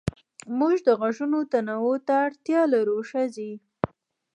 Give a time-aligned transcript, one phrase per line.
[0.57, 3.51] موږ د غږونو تنوع ته اړتيا لرو ښځې